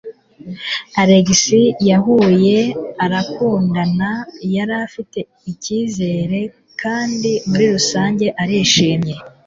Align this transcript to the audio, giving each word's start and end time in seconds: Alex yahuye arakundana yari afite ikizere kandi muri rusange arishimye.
Alex 1.01 1.27
yahuye 1.89 2.57
arakundana 3.03 4.09
yari 4.55 4.73
afite 4.85 5.19
ikizere 5.51 6.39
kandi 6.81 7.31
muri 7.49 7.65
rusange 7.75 8.25
arishimye. 8.43 9.15